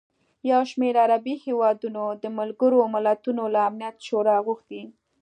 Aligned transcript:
یوشمېر 0.51 0.95
عربي 1.03 1.35
هېوادونو 1.45 2.03
د 2.23 2.25
ملګروملتونو 2.37 3.43
له 3.53 3.59
امنیت 3.69 3.97
شورا 4.07 4.37
غوښتي 4.45 4.81